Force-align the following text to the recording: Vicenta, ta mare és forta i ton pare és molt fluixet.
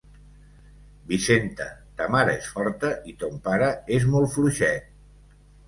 Vicenta, 1.11 1.67
ta 1.99 2.09
mare 2.17 2.35
és 2.41 2.49
forta 2.55 2.93
i 3.13 3.15
ton 3.21 3.39
pare 3.51 3.71
és 4.01 4.11
molt 4.17 4.35
fluixet. 4.35 4.93